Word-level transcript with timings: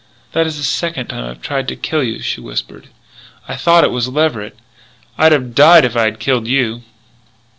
"That 0.31 0.47
is 0.47 0.57
the 0.57 0.63
second 0.63 1.09
time 1.09 1.29
I've 1.29 1.43
tried 1.43 1.67
to 1.67 1.75
kill 1.75 2.01
you," 2.03 2.23
she 2.23 2.41
whispered. 2.41 2.87
"I 3.47 3.55
thought 3.55 3.83
it 3.83 3.91
was 3.91 4.07
Leverett.... 4.07 4.57
I'd 5.15 5.31
have 5.31 5.53
died 5.53 5.85
if 5.85 5.95
I 5.95 6.05
had 6.05 6.19
killed 6.19 6.47
you." 6.47 6.81